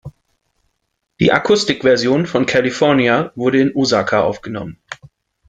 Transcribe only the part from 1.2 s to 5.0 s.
Akustikversion von "California" wurde in Osaka aufgenommen.